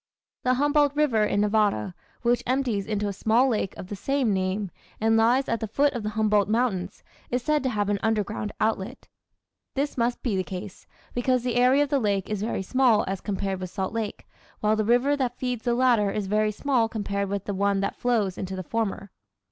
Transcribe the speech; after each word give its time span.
The 0.43 0.55
Humboldt 0.55 0.95
River 0.95 1.23
in 1.23 1.41
Nevada, 1.41 1.93
which 2.23 2.41
empties 2.47 2.87
into 2.87 3.07
a 3.07 3.13
small 3.13 3.47
lake 3.47 3.77
of 3.77 3.85
the 3.85 3.95
same 3.95 4.33
name, 4.33 4.71
and 4.99 5.15
lies 5.15 5.47
at 5.47 5.59
the 5.59 5.67
foot 5.67 5.93
of 5.93 6.01
the 6.01 6.09
Humboldt 6.17 6.49
Mountains, 6.49 7.03
is 7.29 7.43
said 7.43 7.61
to 7.61 7.69
have 7.69 7.87
an 7.87 7.99
underground 8.01 8.51
outlet. 8.59 9.09
This 9.75 9.99
must 9.99 10.23
be 10.23 10.35
the 10.35 10.43
case, 10.43 10.87
because 11.13 11.43
the 11.43 11.53
area 11.55 11.83
of 11.83 11.89
the 11.89 11.99
lake 11.99 12.31
is 12.31 12.41
very 12.41 12.63
small 12.63 13.05
as 13.07 13.21
compared 13.21 13.59
with 13.59 13.69
Salt 13.69 13.93
Lake, 13.93 14.27
while 14.59 14.75
the 14.75 14.83
river 14.83 15.15
that 15.17 15.37
feeds 15.37 15.65
the 15.65 15.75
latter 15.75 16.09
is 16.09 16.25
very 16.25 16.51
small 16.51 16.89
compared 16.89 17.29
with 17.29 17.45
the 17.45 17.53
one 17.53 17.79
that 17.81 17.95
flows 17.95 18.39
into 18.39 18.55
the 18.55 18.63
former. 18.63 19.11